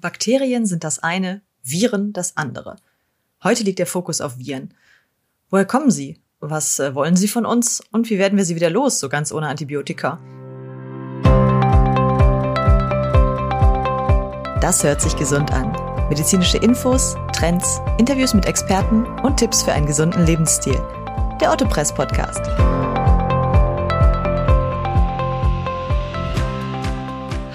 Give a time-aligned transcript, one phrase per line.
[0.00, 2.76] Bakterien sind das eine, Viren das andere.
[3.42, 4.74] Heute liegt der Fokus auf Viren.
[5.50, 6.18] Woher kommen sie?
[6.40, 7.82] Was äh, wollen sie von uns?
[7.92, 10.18] Und wie werden wir sie wieder los, so ganz ohne Antibiotika?
[14.60, 15.72] Das hört sich gesund an.
[16.08, 20.80] Medizinische Infos, Trends, Interviews mit Experten und Tipps für einen gesunden Lebensstil.
[21.40, 22.40] Der Otto Press Podcast.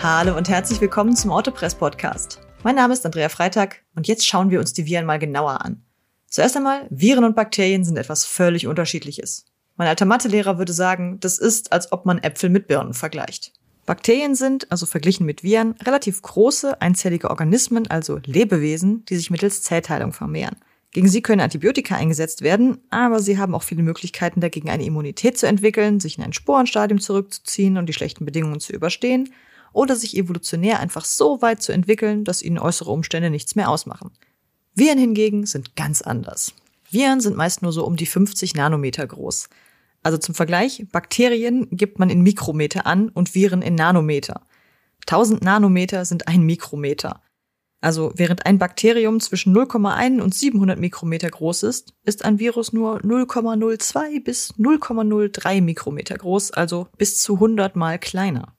[0.08, 2.40] Hallo und herzlich willkommen zum Autopress Podcast.
[2.62, 5.82] Mein Name ist Andrea Freitag und jetzt schauen wir uns die Viren mal genauer an.
[6.28, 9.46] Zuerst einmal, Viren und Bakterien sind etwas völlig unterschiedliches.
[9.78, 13.54] Mein alter Mathelehrer würde sagen, das ist, als ob man Äpfel mit Birnen vergleicht.
[13.88, 19.64] Bakterien sind, also verglichen mit Viren, relativ große, einzellige Organismen, also Lebewesen, die sich mittels
[19.64, 20.58] Zellteilung vermehren.
[20.92, 25.40] Gegen sie können Antibiotika eingesetzt werden, aber sie haben auch viele Möglichkeiten dagegen eine Immunität
[25.40, 29.34] zu entwickeln, sich in ein Sporenstadium zurückzuziehen und die schlechten Bedingungen zu überstehen
[29.76, 34.12] oder sich evolutionär einfach so weit zu entwickeln, dass ihnen äußere Umstände nichts mehr ausmachen.
[34.74, 36.54] Viren hingegen sind ganz anders.
[36.90, 39.50] Viren sind meist nur so um die 50 Nanometer groß.
[40.02, 44.42] Also zum Vergleich, Bakterien gibt man in Mikrometer an und Viren in Nanometer.
[45.08, 47.22] 1000 Nanometer sind ein Mikrometer.
[47.82, 53.02] Also während ein Bakterium zwischen 0,1 und 700 Mikrometer groß ist, ist ein Virus nur
[53.02, 58.56] 0,02 bis 0,03 Mikrometer groß, also bis zu 100 mal kleiner.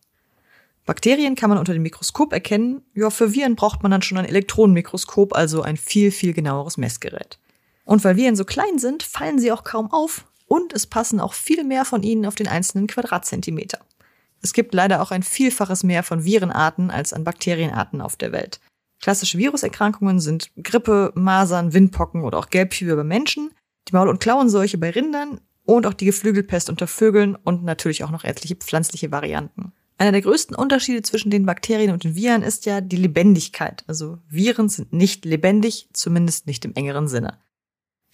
[0.87, 2.83] Bakterien kann man unter dem Mikroskop erkennen.
[2.95, 7.39] Ja, für Viren braucht man dann schon ein Elektronenmikroskop, also ein viel, viel genaueres Messgerät.
[7.85, 11.35] Und weil Viren so klein sind, fallen sie auch kaum auf und es passen auch
[11.35, 13.81] viel mehr von ihnen auf den einzelnen Quadratzentimeter.
[14.43, 18.61] Es gibt leider auch ein Vielfaches mehr von Virenarten als an Bakterienarten auf der Welt.
[19.03, 23.51] Klassische Viruserkrankungen sind Grippe, Masern, Windpocken oder auch Gelbfieber bei Menschen,
[23.89, 28.11] die Maul- und Klauenseuche bei Rindern und auch die Geflügelpest unter Vögeln und natürlich auch
[28.11, 29.73] noch etliche pflanzliche Varianten.
[29.99, 33.85] Einer der größten Unterschiede zwischen den Bakterien und den Viren ist ja die Lebendigkeit.
[33.87, 37.39] Also Viren sind nicht lebendig, zumindest nicht im engeren Sinne.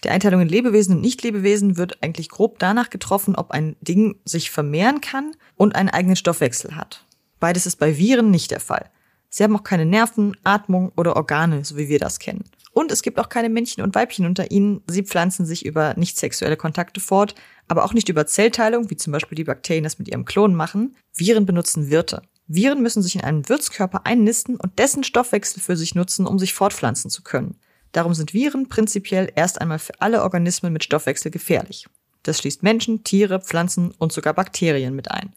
[0.04, 4.50] Die Einteilung in Lebewesen und Nicht-Lebewesen wird eigentlich grob danach getroffen, ob ein Ding sich
[4.50, 7.04] vermehren kann und einen eigenen Stoffwechsel hat.
[7.40, 8.90] Beides ist bei Viren nicht der Fall.
[9.28, 12.44] Sie haben auch keine Nerven, Atmung oder Organe, so wie wir das kennen.
[12.72, 14.82] Und es gibt auch keine Männchen und Weibchen unter ihnen.
[14.86, 17.34] Sie pflanzen sich über nicht sexuelle Kontakte fort,
[17.68, 20.96] aber auch nicht über Zellteilung, wie zum Beispiel die Bakterien das mit ihrem Klon machen.
[21.14, 22.22] Viren benutzen Wirte.
[22.46, 26.54] Viren müssen sich in einen Wirtskörper einnisten und dessen Stoffwechsel für sich nutzen, um sich
[26.54, 27.56] fortpflanzen zu können.
[27.92, 31.86] Darum sind Viren prinzipiell erst einmal für alle Organismen mit Stoffwechsel gefährlich.
[32.22, 35.34] Das schließt Menschen, Tiere, Pflanzen und sogar Bakterien mit ein.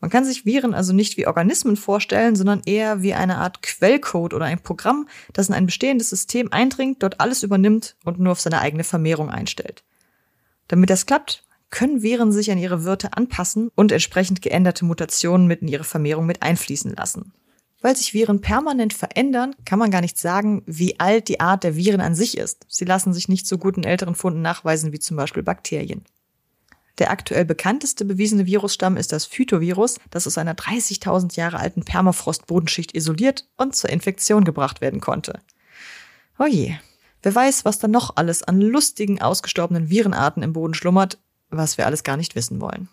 [0.00, 4.32] Man kann sich Viren also nicht wie Organismen vorstellen, sondern eher wie eine Art Quellcode
[4.32, 8.40] oder ein Programm, das in ein bestehendes System eindringt, dort alles übernimmt und nur auf
[8.40, 9.82] seine eigene Vermehrung einstellt.
[10.68, 15.62] Damit das klappt, können Viren sich an ihre Wirte anpassen und entsprechend geänderte Mutationen mit
[15.62, 17.32] in ihre Vermehrung mit einfließen lassen.
[17.80, 21.76] Weil sich Viren permanent verändern, kann man gar nicht sagen, wie alt die Art der
[21.76, 22.66] Viren an sich ist.
[22.68, 26.04] Sie lassen sich nicht so gut in älteren Funden nachweisen wie zum Beispiel Bakterien.
[26.98, 32.94] Der aktuell bekannteste bewiesene Virusstamm ist das Phytovirus, das aus einer 30.000 Jahre alten Permafrost-Bodenschicht
[32.94, 35.40] isoliert und zur Infektion gebracht werden konnte.
[36.38, 36.84] Oje, oh
[37.22, 41.18] wer weiß, was da noch alles an lustigen, ausgestorbenen Virenarten im Boden schlummert,
[41.50, 42.88] was wir alles gar nicht wissen wollen.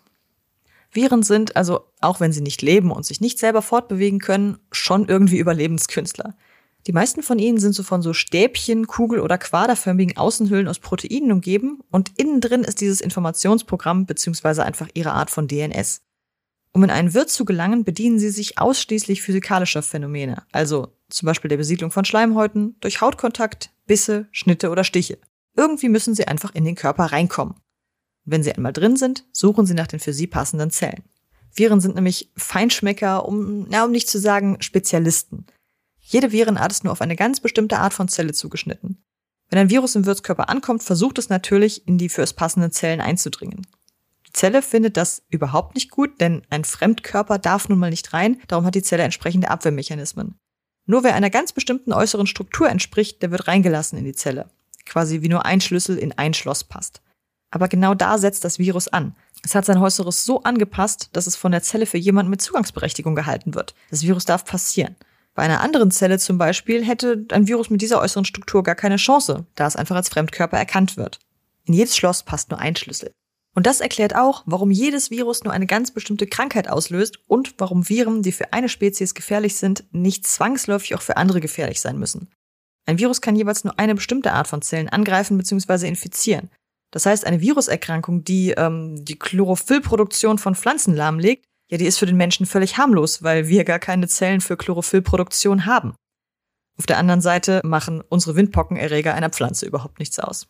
[0.90, 5.08] Viren sind also, auch wenn sie nicht leben und sich nicht selber fortbewegen können, schon
[5.08, 6.34] irgendwie Überlebenskünstler.
[6.86, 11.32] Die meisten von ihnen sind so von so Stäbchen, Kugel- oder quaderförmigen Außenhüllen aus Proteinen
[11.32, 16.02] umgeben und innen drin ist dieses Informationsprogramm beziehungsweise einfach ihre Art von DNS.
[16.70, 21.48] Um in einen Wirt zu gelangen, bedienen sie sich ausschließlich physikalischer Phänomene, also zum Beispiel
[21.48, 25.18] der Besiedlung von Schleimhäuten, durch Hautkontakt, Bisse, Schnitte oder Stiche.
[25.56, 27.54] Irgendwie müssen sie einfach in den Körper reinkommen.
[28.28, 31.04] wenn sie einmal drin sind, suchen sie nach den für sie passenden Zellen.
[31.54, 35.46] Viren sind nämlich Feinschmecker, um, na, um nicht zu sagen Spezialisten.
[36.08, 39.02] Jede Virenart ist nur auf eine ganz bestimmte Art von Zelle zugeschnitten.
[39.50, 43.00] Wenn ein Virus im Wirtskörper ankommt, versucht es natürlich, in die für es passenden Zellen
[43.00, 43.66] einzudringen.
[44.28, 48.40] Die Zelle findet das überhaupt nicht gut, denn ein Fremdkörper darf nun mal nicht rein,
[48.46, 50.38] darum hat die Zelle entsprechende Abwehrmechanismen.
[50.86, 54.48] Nur wer einer ganz bestimmten äußeren Struktur entspricht, der wird reingelassen in die Zelle.
[54.84, 57.02] Quasi wie nur ein Schlüssel in ein Schloss passt.
[57.50, 59.16] Aber genau da setzt das Virus an.
[59.42, 63.16] Es hat sein Äußeres so angepasst, dass es von der Zelle für jemanden mit Zugangsberechtigung
[63.16, 63.74] gehalten wird.
[63.90, 64.94] Das Virus darf passieren.
[65.36, 68.96] Bei einer anderen Zelle zum Beispiel hätte ein Virus mit dieser äußeren Struktur gar keine
[68.96, 71.20] Chance, da es einfach als Fremdkörper erkannt wird.
[71.66, 73.12] In jedes Schloss passt nur ein Schlüssel.
[73.54, 77.88] Und das erklärt auch, warum jedes Virus nur eine ganz bestimmte Krankheit auslöst und warum
[77.88, 82.28] Viren, die für eine Spezies gefährlich sind, nicht zwangsläufig auch für andere gefährlich sein müssen.
[82.86, 85.86] Ein Virus kann jeweils nur eine bestimmte Art von Zellen angreifen bzw.
[85.86, 86.50] infizieren.
[86.92, 92.06] Das heißt, eine Viruserkrankung, die ähm, die Chlorophyllproduktion von Pflanzen lahmlegt, ja, die ist für
[92.06, 95.94] den Menschen völlig harmlos, weil wir gar keine Zellen für Chlorophyllproduktion haben.
[96.78, 100.46] Auf der anderen Seite machen unsere Windpockenerreger einer Pflanze überhaupt nichts aus.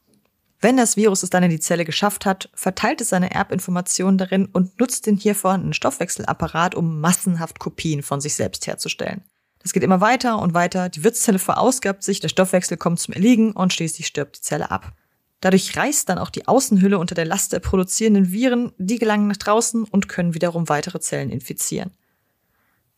[0.60, 4.46] Wenn das Virus es dann in die Zelle geschafft hat, verteilt es seine Erbinformationen darin
[4.46, 9.22] und nutzt den hier vorhandenen Stoffwechselapparat, um massenhaft Kopien von sich selbst herzustellen.
[9.62, 13.52] Das geht immer weiter und weiter, die Wirtszelle verausgabt sich, der Stoffwechsel kommt zum Erliegen
[13.52, 14.92] und schließlich stirbt die Zelle ab.
[15.40, 19.36] Dadurch reißt dann auch die Außenhülle unter der Last der produzierenden Viren, die gelangen nach
[19.36, 21.90] draußen und können wiederum weitere Zellen infizieren.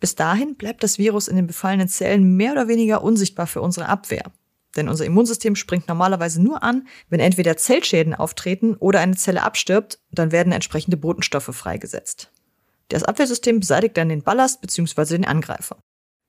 [0.00, 3.88] Bis dahin bleibt das Virus in den befallenen Zellen mehr oder weniger unsichtbar für unsere
[3.88, 4.32] Abwehr.
[4.76, 9.99] Denn unser Immunsystem springt normalerweise nur an, wenn entweder Zellschäden auftreten oder eine Zelle abstirbt,
[10.12, 12.31] dann werden entsprechende Botenstoffe freigesetzt.
[12.88, 15.17] Das Abwehrsystem beseitigt dann den Ballast bzw.
[15.17, 15.79] den Angreifer.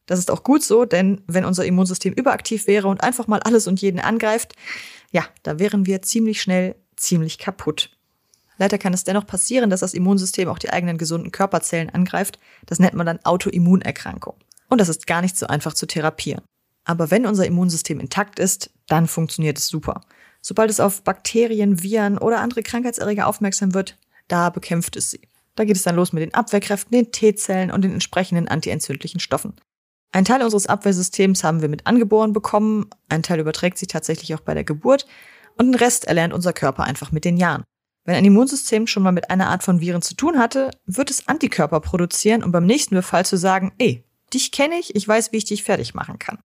[0.07, 3.67] Das ist auch gut so, denn wenn unser Immunsystem überaktiv wäre und einfach mal alles
[3.67, 4.55] und jeden angreift,
[5.11, 7.91] ja, da wären wir ziemlich schnell ziemlich kaputt.
[8.57, 12.39] Leider kann es dennoch passieren, dass das Immunsystem auch die eigenen gesunden Körperzellen angreift.
[12.65, 14.35] Das nennt man dann Autoimmunerkrankung.
[14.67, 16.43] Und das ist gar nicht so einfach zu therapieren.
[16.83, 20.01] Aber wenn unser Immunsystem intakt ist, dann funktioniert es super.
[20.41, 23.97] Sobald es auf Bakterien, Viren oder andere Krankheitserreger aufmerksam wird,
[24.27, 25.21] da bekämpft es sie.
[25.55, 29.53] Da geht es dann los mit den Abwehrkräften, den T-Zellen und den entsprechenden antientzündlichen Stoffen.
[30.11, 34.39] Ein Teil unseres Abwehrsystems haben wir mit angeboren bekommen, ein Teil überträgt sich tatsächlich auch
[34.39, 35.05] bei der Geburt
[35.57, 37.63] und den Rest erlernt unser Körper einfach mit den Jahren.
[38.05, 41.27] Wenn ein Immunsystem schon mal mit einer Art von Viren zu tun hatte, wird es
[41.27, 44.03] Antikörper produzieren, um beim nächsten Befall zu sagen, ey,
[44.33, 46.39] dich kenne ich, ich weiß, wie ich dich fertig machen kann.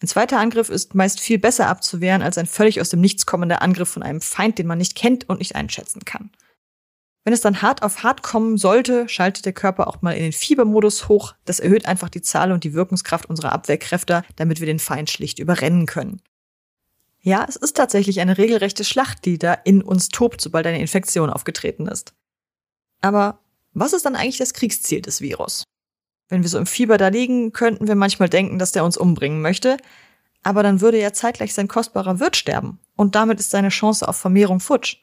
[0.00, 3.62] Ein zweiter Angriff ist meist viel besser abzuwehren als ein völlig aus dem Nichts kommender
[3.62, 6.30] Angriff von einem Feind, den man nicht kennt und nicht einschätzen kann.
[7.24, 10.32] Wenn es dann hart auf hart kommen sollte, schaltet der Körper auch mal in den
[10.32, 11.34] Fiebermodus hoch.
[11.44, 15.38] Das erhöht einfach die Zahl und die Wirkungskraft unserer Abwehrkräfte, damit wir den Feind schlicht
[15.38, 16.20] überrennen können.
[17.20, 21.30] Ja, es ist tatsächlich eine regelrechte Schlacht, die da in uns tobt, sobald eine Infektion
[21.30, 22.14] aufgetreten ist.
[23.00, 23.38] Aber
[23.72, 25.62] was ist dann eigentlich das Kriegsziel des Virus?
[26.28, 29.40] Wenn wir so im Fieber da liegen, könnten wir manchmal denken, dass der uns umbringen
[29.40, 29.76] möchte,
[30.42, 34.16] aber dann würde ja zeitgleich sein kostbarer Wirt sterben und damit ist seine Chance auf
[34.16, 34.96] Vermehrung futsch.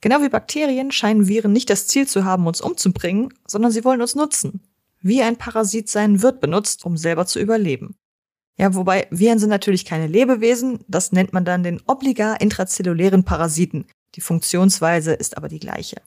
[0.00, 4.00] Genau wie Bakterien scheinen Viren nicht das Ziel zu haben, uns umzubringen, sondern sie wollen
[4.00, 4.60] uns nutzen.
[5.00, 7.96] Wie ein Parasit seinen Wirt benutzt, um selber zu überleben.
[8.56, 13.86] Ja, wobei Viren sind natürlich keine Lebewesen, das nennt man dann den obligar intrazellulären Parasiten.
[14.16, 16.02] Die Funktionsweise ist aber die gleiche.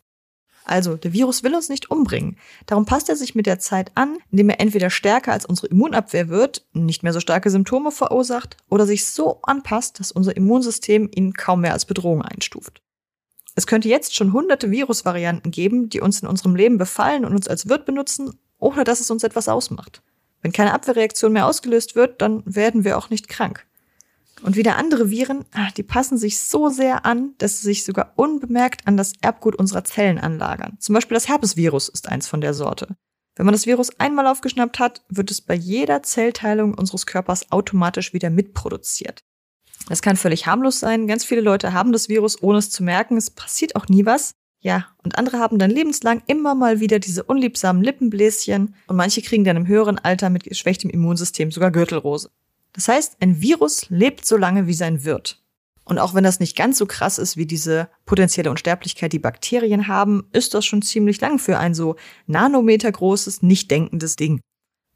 [0.66, 2.38] Also, der Virus will uns nicht umbringen.
[2.68, 6.30] Darum passt er sich mit der Zeit an, indem er entweder stärker als unsere Immunabwehr
[6.30, 11.34] wird, nicht mehr so starke Symptome verursacht, oder sich so anpasst, dass unser Immunsystem ihn
[11.34, 12.83] kaum mehr als Bedrohung einstuft.
[13.56, 17.48] Es könnte jetzt schon hunderte Virusvarianten geben, die uns in unserem Leben befallen und uns
[17.48, 20.02] als Wirt benutzen, ohne dass es uns etwas ausmacht.
[20.42, 23.66] Wenn keine Abwehrreaktion mehr ausgelöst wird, dann werden wir auch nicht krank.
[24.42, 28.14] Und wieder andere Viren, ah, die passen sich so sehr an, dass sie sich sogar
[28.18, 30.76] unbemerkt an das Erbgut unserer Zellen anlagern.
[30.80, 32.98] Zum Beispiel das Herpesvirus ist eins von der Sorte.
[33.36, 38.14] Wenn man das Virus einmal aufgeschnappt hat, wird es bei jeder Zellteilung unseres Körpers automatisch
[38.14, 39.24] wieder mitproduziert.
[39.88, 41.08] Das kann völlig harmlos sein.
[41.08, 43.18] Ganz viele Leute haben das Virus, ohne es zu merken.
[43.18, 44.34] Es passiert auch nie was.
[44.62, 49.44] Ja, und andere haben dann lebenslang immer mal wieder diese unliebsamen Lippenbläschen und manche kriegen
[49.44, 52.30] dann im höheren Alter mit geschwächtem Immunsystem sogar Gürtelrose.
[52.72, 55.44] Das heißt, ein Virus lebt so lange wie sein Wirt.
[55.84, 59.90] Und auch wenn das nicht ganz so krass ist wie diese potenzielle Unsterblichkeit, die Bakterien
[59.90, 61.98] haben, ist das schon ziemlich lang für ein so
[62.28, 64.40] nanometergroßes, nicht denkendes Ding.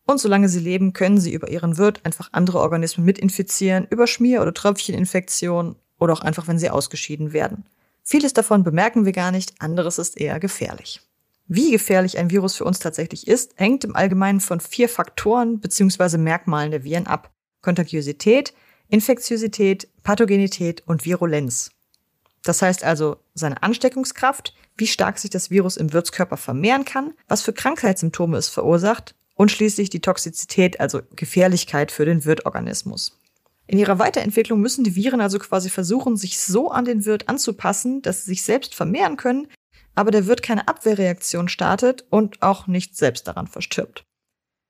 [0.08, 4.42] Und solange sie leben, können sie über ihren Wirt einfach andere Organismen mitinfizieren, über Schmier-
[4.42, 7.66] oder Tröpfcheninfektionen oder auch einfach, wenn sie ausgeschieden werden.
[8.04, 11.02] Vieles davon bemerken wir gar nicht, anderes ist eher gefährlich.
[11.50, 16.18] Wie gefährlich ein Virus für uns tatsächlich ist, hängt im Allgemeinen von vier Faktoren bzw.
[16.18, 17.32] Merkmalen der Viren ab.
[17.62, 18.54] Kontagiosität,
[18.88, 21.72] Infektiosität, Pathogenität und Virulenz.
[22.44, 27.42] Das heißt also seine Ansteckungskraft, wie stark sich das Virus im Wirtskörper vermehren kann, was
[27.42, 33.18] für Krankheitssymptome es verursacht und schließlich die Toxizität, also Gefährlichkeit für den Wirtorganismus.
[33.68, 38.02] In ihrer Weiterentwicklung müssen die Viren also quasi versuchen, sich so an den Wirt anzupassen,
[38.02, 39.48] dass sie sich selbst vermehren können,
[39.94, 44.06] aber der Wirt keine Abwehrreaktion startet und auch nicht selbst daran verstirbt.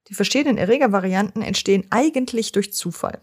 [0.09, 3.21] Die verschiedenen Erregervarianten entstehen eigentlich durch Zufall.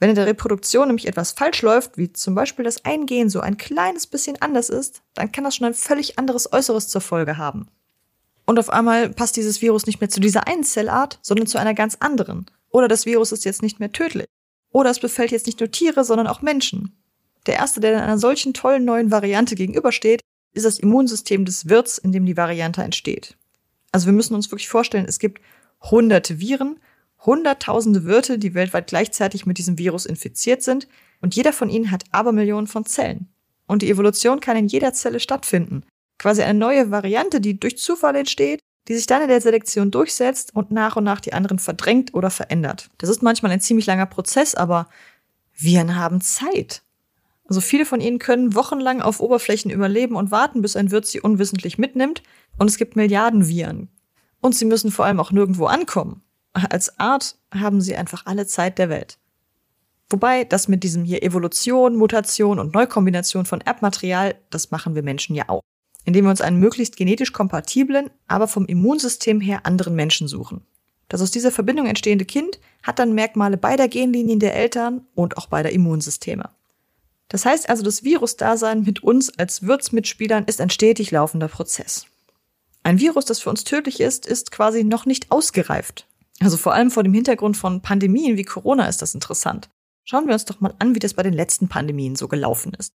[0.00, 3.56] Wenn in der Reproduktion nämlich etwas falsch läuft, wie zum Beispiel das Eingehen so ein
[3.56, 7.68] kleines bisschen anders ist, dann kann das schon ein völlig anderes Äußeres zur Folge haben.
[8.48, 11.74] Und auf einmal passt dieses Virus nicht mehr zu dieser einen Zellart, sondern zu einer
[11.74, 12.46] ganz anderen.
[12.70, 14.26] Oder das Virus ist jetzt nicht mehr tödlich.
[14.70, 16.96] Oder es befällt jetzt nicht nur Tiere, sondern auch Menschen.
[17.46, 20.22] Der erste, der einer solchen tollen neuen Variante gegenübersteht,
[20.54, 23.36] ist das Immunsystem des Wirts, in dem die Variante entsteht.
[23.92, 25.42] Also wir müssen uns wirklich vorstellen, es gibt
[25.82, 26.80] hunderte Viren,
[27.26, 30.88] hunderttausende Wirte, die weltweit gleichzeitig mit diesem Virus infiziert sind,
[31.20, 33.28] und jeder von ihnen hat Abermillionen von Zellen.
[33.66, 35.84] Und die Evolution kann in jeder Zelle stattfinden
[36.18, 40.54] quasi eine neue Variante, die durch Zufall entsteht, die sich dann in der Selektion durchsetzt
[40.54, 42.90] und nach und nach die anderen verdrängt oder verändert.
[42.98, 44.88] Das ist manchmal ein ziemlich langer Prozess, aber
[45.52, 46.82] Viren haben Zeit.
[47.48, 51.20] Also viele von ihnen können wochenlang auf Oberflächen überleben und warten, bis ein Wirt sie
[51.20, 52.22] unwissentlich mitnimmt.
[52.58, 53.88] Und es gibt Milliarden Viren.
[54.40, 56.22] Und sie müssen vor allem auch nirgendwo ankommen.
[56.52, 59.18] Als Art haben sie einfach alle Zeit der Welt.
[60.10, 65.34] Wobei das mit diesem hier Evolution, Mutation und Neukombination von Erbmaterial, das machen wir Menschen
[65.34, 65.62] ja auch.
[66.08, 70.62] Indem wir uns einen möglichst genetisch kompatiblen, aber vom Immunsystem her anderen Menschen suchen.
[71.08, 75.48] Das aus dieser Verbindung entstehende Kind hat dann Merkmale beider Genlinien der Eltern und auch
[75.48, 76.48] beider Immunsysteme.
[77.28, 82.06] Das heißt also, das Virusdasein mit uns als Wirtsmitspielern ist ein stetig laufender Prozess.
[82.84, 86.06] Ein Virus, das für uns tödlich ist, ist quasi noch nicht ausgereift.
[86.40, 89.68] Also vor allem vor dem Hintergrund von Pandemien wie Corona ist das interessant.
[90.04, 92.94] Schauen wir uns doch mal an, wie das bei den letzten Pandemien so gelaufen ist.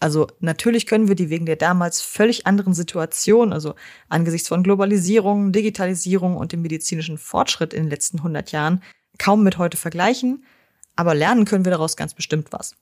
[0.00, 3.74] Also natürlich können wir die wegen der damals völlig anderen Situation, also
[4.08, 8.82] angesichts von Globalisierung, Digitalisierung und dem medizinischen Fortschritt in den letzten 100 Jahren,
[9.18, 10.44] kaum mit heute vergleichen,
[10.96, 12.74] aber lernen können wir daraus ganz bestimmt was.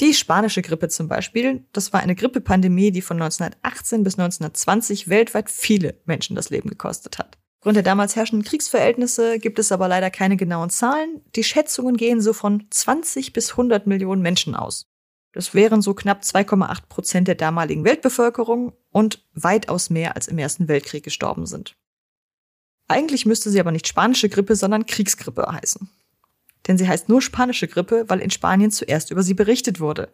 [0.00, 5.50] Die spanische Grippe zum Beispiel, das war eine Grippepandemie, die von 1918 bis 1920 weltweit
[5.50, 7.38] viele Menschen das Leben gekostet hat.
[7.60, 11.20] Aufgrund der damals herrschenden Kriegsverhältnisse gibt es aber leider keine genauen Zahlen.
[11.36, 14.91] Die Schätzungen gehen so von 20 bis 100 Millionen Menschen aus.
[15.32, 20.68] Das wären so knapp 2,8 Prozent der damaligen Weltbevölkerung und weitaus mehr als im Ersten
[20.68, 21.74] Weltkrieg gestorben sind.
[22.88, 25.88] Eigentlich müsste sie aber nicht spanische Grippe, sondern Kriegsgrippe heißen.
[26.66, 30.10] Denn sie heißt nur spanische Grippe, weil in Spanien zuerst über sie berichtet wurde.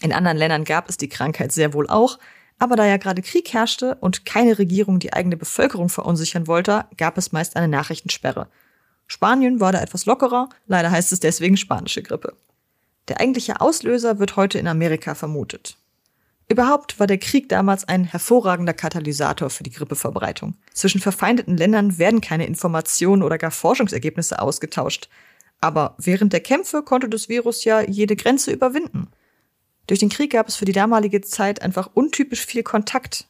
[0.00, 2.18] In anderen Ländern gab es die Krankheit sehr wohl auch,
[2.58, 7.18] aber da ja gerade Krieg herrschte und keine Regierung die eigene Bevölkerung verunsichern wollte, gab
[7.18, 8.48] es meist eine Nachrichtensperre.
[9.06, 12.36] Spanien war da etwas lockerer, leider heißt es deswegen spanische Grippe.
[13.10, 15.76] Der eigentliche Auslöser wird heute in Amerika vermutet.
[16.48, 20.54] Überhaupt war der Krieg damals ein hervorragender Katalysator für die Grippeverbreitung.
[20.72, 25.08] Zwischen verfeindeten Ländern werden keine Informationen oder gar Forschungsergebnisse ausgetauscht.
[25.60, 29.08] Aber während der Kämpfe konnte das Virus ja jede Grenze überwinden.
[29.88, 33.26] Durch den Krieg gab es für die damalige Zeit einfach untypisch viel Kontakt.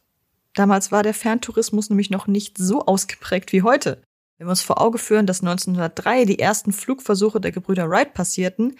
[0.52, 4.02] Damals war der Ferntourismus nämlich noch nicht so ausgeprägt wie heute.
[4.37, 8.76] Wenn wir uns vor Auge führen, dass 1903 die ersten Flugversuche der Gebrüder Wright passierten,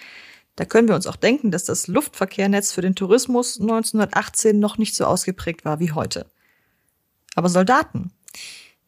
[0.61, 4.95] da können wir uns auch denken, dass das Luftverkehrnetz für den Tourismus 1918 noch nicht
[4.95, 6.27] so ausgeprägt war wie heute.
[7.35, 8.13] Aber Soldaten,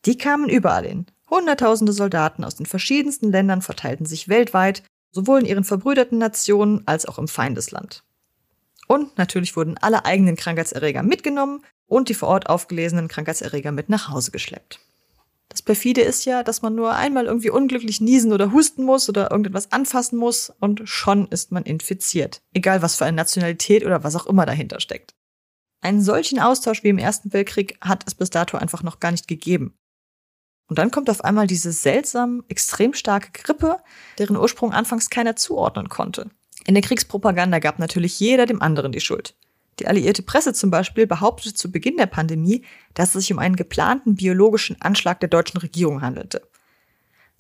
[0.05, 1.07] die kamen überall hin.
[1.31, 7.07] Hunderttausende Soldaten aus den verschiedensten Ländern verteilten sich weltweit, sowohl in ihren verbrüderten Nationen als
[7.07, 8.05] auch im Feindesland.
[8.87, 14.11] Und natürlich wurden alle eigenen Krankheitserreger mitgenommen und die vor Ort aufgelesenen Krankheitserreger mit nach
[14.11, 14.79] Hause geschleppt.
[15.53, 19.31] Das perfide ist ja, dass man nur einmal irgendwie unglücklich niesen oder husten muss oder
[19.31, 22.41] irgendetwas anfassen muss und schon ist man infiziert.
[22.55, 25.15] Egal was für eine Nationalität oder was auch immer dahinter steckt.
[25.83, 29.29] Einen solchen Austausch wie im Ersten Weltkrieg hat es bis dato einfach noch gar nicht
[29.29, 29.75] gegeben.
[30.69, 33.77] Und dann kommt auf einmal diese seltsam, extrem starke Grippe,
[34.19, 36.31] deren Ursprung anfangs keiner zuordnen konnte.
[36.65, 39.35] In der Kriegspropaganda gab natürlich jeder dem anderen die Schuld.
[39.79, 42.65] Die alliierte Presse zum Beispiel behauptete zu Beginn der Pandemie,
[42.95, 46.43] dass es sich um einen geplanten biologischen Anschlag der deutschen Regierung handelte.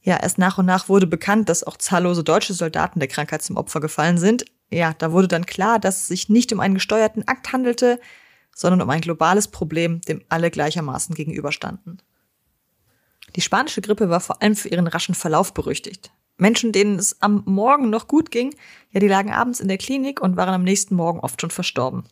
[0.02, 3.56] Ja, erst nach und nach wurde bekannt, dass auch zahllose deutsche Soldaten der Krankheit zum
[3.56, 4.44] Opfer gefallen sind.
[4.70, 8.00] Ja, da wurde dann klar, dass es sich nicht um einen gesteuerten Akt handelte,
[8.54, 12.02] sondern um ein globales Problem, dem alle gleichermaßen gegenüberstanden.
[13.36, 16.12] Die spanische Grippe war vor allem für ihren raschen Verlauf berüchtigt.
[16.36, 18.54] Menschen, denen es am Morgen noch gut ging,
[18.90, 22.04] ja, die lagen abends in der Klinik und waren am nächsten Morgen oft schon verstorben.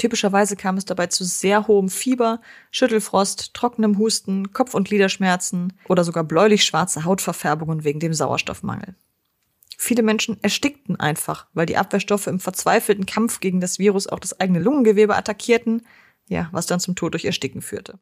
[0.00, 2.40] Typischerweise kam es dabei zu sehr hohem Fieber,
[2.70, 8.94] Schüttelfrost, trockenem Husten, Kopf- und Gliederschmerzen oder sogar bläulich-schwarze Hautverfärbungen wegen dem Sauerstoffmangel.
[9.76, 14.40] Viele Menschen erstickten einfach, weil die Abwehrstoffe im verzweifelten Kampf gegen das Virus auch das
[14.40, 15.82] eigene Lungengewebe attackierten,
[16.28, 17.98] ja, was dann zum Tod durch Ersticken führte.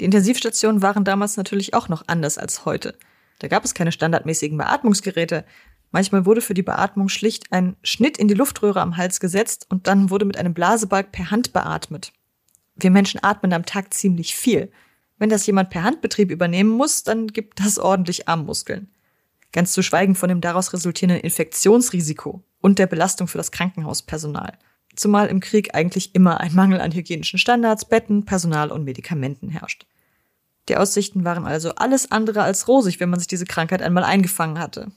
[0.00, 2.98] Die Intensivstationen waren damals natürlich auch noch anders als heute.
[3.38, 5.44] Da gab es keine standardmäßigen Beatmungsgeräte.
[5.90, 9.86] Manchmal wurde für die Beatmung schlicht ein Schnitt in die Luftröhre am Hals gesetzt und
[9.86, 12.12] dann wurde mit einem Blasebalg per Hand beatmet.
[12.74, 14.70] Wir Menschen atmen am Tag ziemlich viel.
[15.18, 18.90] Wenn das jemand per Handbetrieb übernehmen muss, dann gibt das ordentlich Armmuskeln.
[19.52, 24.58] Ganz zu schweigen von dem daraus resultierenden Infektionsrisiko und der Belastung für das Krankenhauspersonal.
[24.94, 29.86] Zumal im Krieg eigentlich immer ein Mangel an hygienischen Standards, Betten, Personal und Medikamenten herrscht.
[30.68, 34.58] Die Aussichten waren also alles andere als rosig, wenn man sich diese Krankheit einmal eingefangen
[34.58, 34.90] hatte.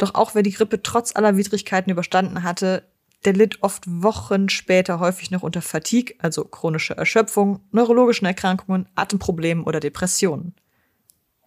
[0.00, 2.84] Doch auch wer die Grippe trotz aller Widrigkeiten überstanden hatte,
[3.26, 9.62] der litt oft Wochen später häufig noch unter Fatigue, also chronische Erschöpfung, neurologischen Erkrankungen, Atemproblemen
[9.62, 10.54] oder Depressionen.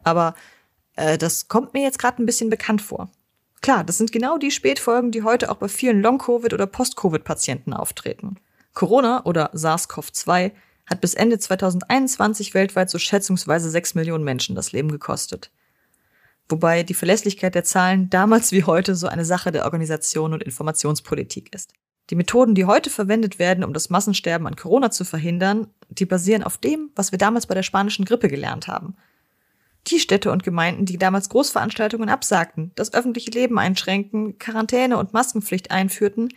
[0.04, 0.36] Aber
[0.96, 3.10] äh, das kommt mir jetzt gerade ein bisschen bekannt vor.
[3.64, 8.36] Klar, das sind genau die Spätfolgen, die heute auch bei vielen Long-Covid- oder Post-Covid-Patienten auftreten.
[8.76, 10.52] Corona oder SARS-CoV-2
[10.86, 15.50] hat bis Ende 2021 weltweit so schätzungsweise 6 Millionen Menschen das Leben gekostet.
[16.50, 21.54] Wobei die Verlässlichkeit der Zahlen damals wie heute so eine Sache der Organisation und Informationspolitik
[21.54, 21.74] ist.
[22.10, 26.44] Die Methoden, die heute verwendet werden, um das Massensterben an Corona zu verhindern, die basieren
[26.44, 28.96] auf dem, was wir damals bei der spanischen Grippe gelernt haben.
[29.88, 35.72] Die Städte und Gemeinden, die damals Großveranstaltungen absagten, das öffentliche Leben einschränkten, Quarantäne und Maskenpflicht
[35.72, 36.30] einführten,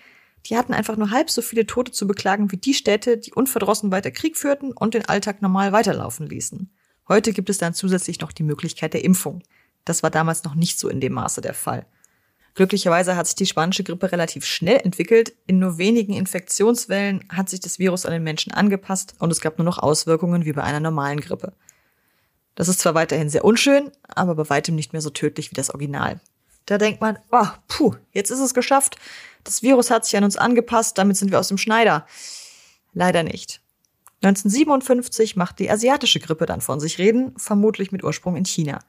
[0.46, 3.90] die hatten einfach nur halb so viele Tote zu beklagen wie die Städte, die unverdrossen
[3.90, 6.70] weiter Krieg führten und den Alltag normal weiterlaufen ließen.
[7.08, 9.42] Heute gibt es dann zusätzlich noch die Möglichkeit der Impfung.
[9.86, 11.86] Das war damals noch nicht so in dem Maße der Fall.
[12.54, 15.34] Glücklicherweise hat sich die spanische Grippe relativ schnell entwickelt.
[15.46, 19.58] In nur wenigen Infektionswellen hat sich das Virus an den Menschen angepasst und es gab
[19.58, 21.52] nur noch Auswirkungen wie bei einer normalen Grippe.
[22.54, 25.70] Das ist zwar weiterhin sehr unschön, aber bei weitem nicht mehr so tödlich wie das
[25.70, 26.20] Original.
[26.64, 28.96] Da denkt man, oh, puh, jetzt ist es geschafft.
[29.44, 32.06] Das Virus hat sich an uns angepasst, damit sind wir aus dem Schneider.
[32.94, 33.60] Leider nicht.
[34.22, 38.80] 1957 macht die asiatische Grippe dann von sich reden, vermutlich mit Ursprung in China.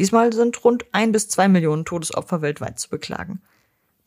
[0.00, 3.42] Diesmal sind rund ein bis zwei Millionen Todesopfer weltweit zu beklagen.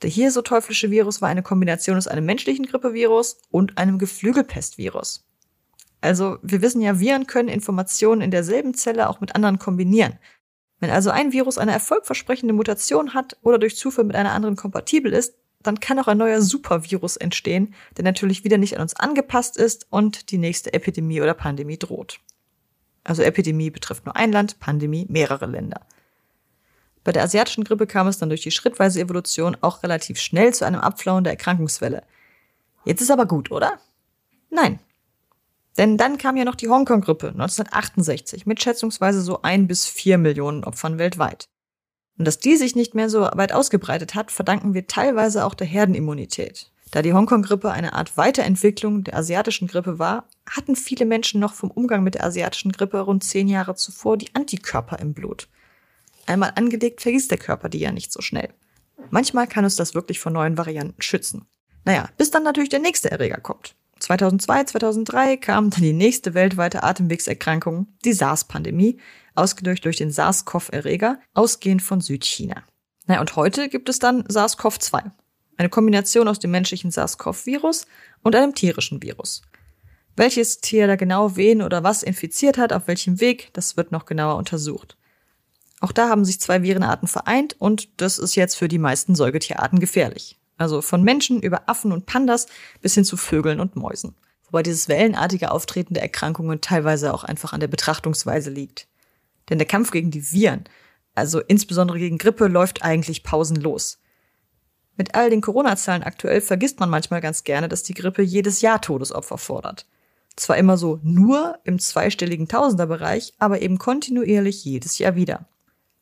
[0.01, 5.23] Der hier so teuflische Virus war eine Kombination aus einem menschlichen Grippevirus und einem Geflügelpestvirus.
[6.01, 10.17] Also wir wissen ja, Viren können Informationen in derselben Zelle auch mit anderen kombinieren.
[10.79, 15.13] Wenn also ein Virus eine erfolgversprechende Mutation hat oder durch Zufall mit einer anderen kompatibel
[15.13, 19.57] ist, dann kann auch ein neuer Supervirus entstehen, der natürlich wieder nicht an uns angepasst
[19.57, 22.19] ist und die nächste Epidemie oder Pandemie droht.
[23.03, 25.81] Also Epidemie betrifft nur ein Land, Pandemie mehrere Länder.
[27.03, 30.65] Bei der asiatischen Grippe kam es dann durch die schrittweise Evolution auch relativ schnell zu
[30.65, 32.03] einem Abflauen der Erkrankungswelle.
[32.85, 33.79] Jetzt ist aber gut, oder?
[34.49, 34.79] Nein.
[35.77, 40.63] Denn dann kam ja noch die Hongkong-Grippe 1968 mit schätzungsweise so ein bis vier Millionen
[40.63, 41.45] Opfern weltweit.
[42.17, 45.67] Und dass die sich nicht mehr so weit ausgebreitet hat, verdanken wir teilweise auch der
[45.67, 46.71] Herdenimmunität.
[46.93, 51.71] Da die Hongkong-Grippe eine Art Weiterentwicklung der asiatischen Grippe war, hatten viele Menschen noch vom
[51.71, 55.47] Umgang mit der asiatischen Grippe rund zehn Jahre zuvor die Antikörper im Blut.
[56.27, 58.53] Einmal angelegt vergisst der Körper die ja nicht so schnell.
[59.09, 61.47] Manchmal kann uns das wirklich vor neuen Varianten schützen.
[61.83, 63.73] Naja, bis dann natürlich der nächste Erreger kommt.
[63.97, 68.99] 2002, 2003 kam dann die nächste weltweite Atemwegserkrankung, die SARS-Pandemie,
[69.33, 72.61] ausgelöst durch den SARS-CoV-Erreger, ausgehend von Südchina.
[73.07, 75.09] Naja, und heute gibt es dann SARS-CoV-2,
[75.57, 77.87] eine Kombination aus dem menschlichen SARS-CoV-Virus
[78.21, 79.41] und einem tierischen Virus.
[80.15, 84.05] Welches Tier da genau wen oder was infiziert hat, auf welchem Weg, das wird noch
[84.05, 84.95] genauer untersucht.
[85.79, 89.79] Auch da haben sich zwei Virenarten vereint und das ist jetzt für die meisten Säugetierarten
[89.79, 90.39] gefährlich.
[90.57, 92.47] Also von Menschen über Affen und Pandas
[92.81, 94.15] bis hin zu Vögeln und Mäusen.
[94.45, 98.87] Wobei dieses wellenartige Auftreten der Erkrankungen teilweise auch einfach an der Betrachtungsweise liegt.
[99.49, 100.65] Denn der Kampf gegen die Viren,
[101.15, 103.99] also insbesondere gegen Grippe, läuft eigentlich pausenlos.
[104.95, 108.79] Mit all den Corona-Zahlen aktuell vergisst man manchmal ganz gerne, dass die Grippe jedes Jahr
[108.81, 109.87] Todesopfer fordert.
[110.35, 115.45] Zwar immer so nur im zweistelligen Tausenderbereich, aber eben kontinuierlich jedes Jahr wieder.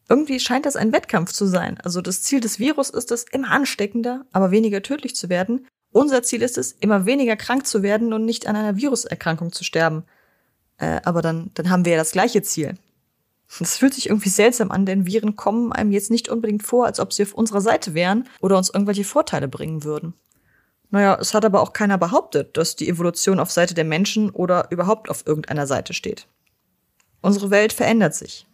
[0.10, 1.78] Irgendwie scheint das ein Wettkampf zu sein.
[1.84, 5.68] Also das Ziel des Virus ist es, immer ansteckender, aber weniger tödlich zu werden.
[5.92, 9.64] Unser Ziel ist es, immer weniger krank zu werden und nicht an einer Viruserkrankung zu
[9.64, 10.04] sterben.
[10.78, 12.76] Äh, aber dann, dann haben wir ja das gleiche Ziel.
[13.60, 17.00] Das fühlt sich irgendwie seltsam an, denn Viren kommen einem jetzt nicht unbedingt vor, als
[17.00, 20.14] ob sie auf unserer Seite wären oder uns irgendwelche Vorteile bringen würden.
[20.90, 24.68] Naja, es hat aber auch keiner behauptet, dass die Evolution auf Seite der Menschen oder
[24.72, 26.28] überhaupt auf irgendeiner Seite steht.
[27.22, 28.46] Unsere Welt verändert sich.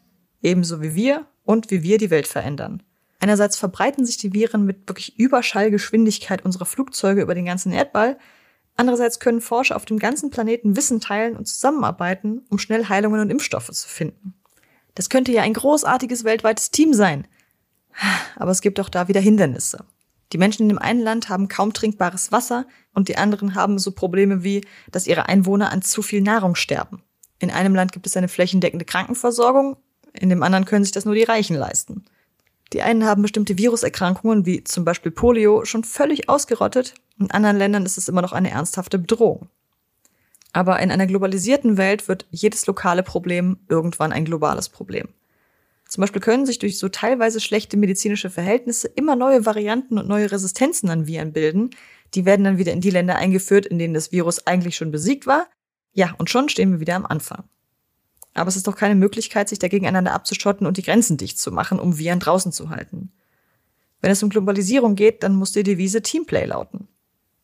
[0.41, 2.83] Ebenso wie wir und wie wir die Welt verändern.
[3.19, 8.19] Einerseits verbreiten sich die Viren mit wirklich Überschallgeschwindigkeit unserer Flugzeuge über den ganzen Erdball.
[8.75, 13.31] Andererseits können Forscher auf dem ganzen Planeten Wissen teilen und zusammenarbeiten, um schnell Heilungen und
[13.31, 14.35] Impfstoffe zu finden.
[14.97, 17.27] Das könnte ja ein großartiges weltweites Team sein.
[18.35, 19.85] Aber es gibt auch da wieder Hindernisse.
[20.33, 23.91] Die Menschen in dem einen Land haben kaum trinkbares Wasser und die anderen haben so
[23.91, 27.03] Probleme wie, dass ihre Einwohner an zu viel Nahrung sterben.
[27.37, 29.77] In einem Land gibt es eine flächendeckende Krankenversorgung,
[30.13, 32.05] in dem anderen können sich das nur die Reichen leisten.
[32.73, 37.85] Die einen haben bestimmte Viruserkrankungen, wie zum Beispiel Polio, schon völlig ausgerottet, in anderen Ländern
[37.85, 39.47] ist es immer noch eine ernsthafte Bedrohung.
[40.53, 45.09] Aber in einer globalisierten Welt wird jedes lokale Problem irgendwann ein globales Problem.
[45.87, 50.31] Zum Beispiel können sich durch so teilweise schlechte medizinische Verhältnisse immer neue Varianten und neue
[50.31, 51.69] Resistenzen an Viren bilden.
[52.13, 55.27] Die werden dann wieder in die Länder eingeführt, in denen das Virus eigentlich schon besiegt
[55.27, 55.47] war.
[55.93, 57.43] Ja, und schon stehen wir wieder am Anfang.
[58.33, 61.51] Aber es ist doch keine Möglichkeit, sich dagegen einander abzuschotten und die Grenzen dicht zu
[61.51, 63.11] machen, um Viren draußen zu halten.
[64.01, 66.87] Wenn es um Globalisierung geht, dann muss die Devise Teamplay lauten.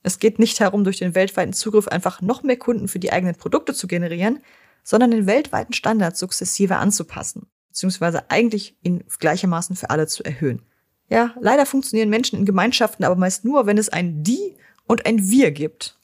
[0.04, 3.36] Es geht nicht darum, durch den weltweiten Zugriff einfach noch mehr Kunden für die eigenen
[3.36, 4.40] Produkte zu generieren,
[4.84, 10.62] sondern den weltweiten Standard sukzessive anzupassen, beziehungsweise eigentlich ihn gleichermaßen für alle zu erhöhen.
[11.10, 15.30] Ja, leider funktionieren Menschen in Gemeinschaften aber meist nur, wenn es ein Die und ein
[15.30, 15.98] Wir gibt,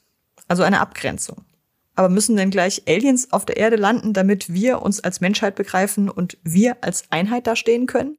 [0.48, 1.44] also eine Abgrenzung.
[1.94, 6.08] Aber müssen denn gleich Aliens auf der Erde landen, damit wir uns als Menschheit begreifen
[6.08, 8.16] und wir als Einheit dastehen können?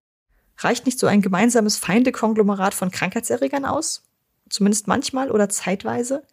[0.58, 4.04] Reicht nicht so ein gemeinsames Feindekonglomerat von Krankheitserregern aus?
[4.52, 6.24] Zumindest manchmal oder zeitweise?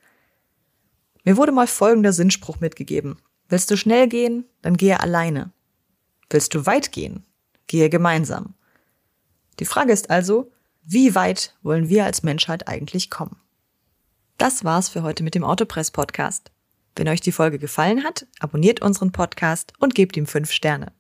[1.25, 3.19] Mir wurde mal folgender Sinnspruch mitgegeben.
[3.49, 5.53] Willst du schnell gehen, dann gehe alleine.
[6.29, 7.25] Willst du weit gehen,
[7.67, 8.55] gehe gemeinsam.
[9.61, 10.51] Die Frage ist also,
[10.85, 13.37] wie weit wollen wir als Menschheit eigentlich kommen?
[14.37, 16.51] Das war's für heute mit dem Autopress Podcast.
[16.97, 20.93] Wenn euch die Folge gefallen hat, abonniert unseren Podcast und gebt ihm fünf Sterne.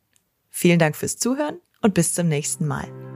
[0.50, 3.07] Vielen Dank fürs Zuhören und bis zum nächsten Mal.